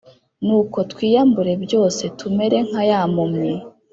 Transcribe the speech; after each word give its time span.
nuko 0.45 0.77
twiyambure 0.91 1.53
byose.tumere 1.65 2.57
nka 2.67 2.81
ya 2.89 2.99
mpumyi, 3.11 3.53